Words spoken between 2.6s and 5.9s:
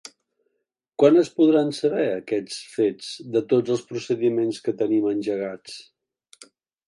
fets, de tots els procediments que tenim engegats?